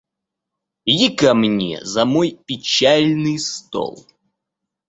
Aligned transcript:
Иди 0.91 1.09
ко 1.19 1.29
мне 1.41 1.81
за 1.85 2.05
мой 2.05 2.31
печальный 2.47 3.37
стол. 3.37 4.07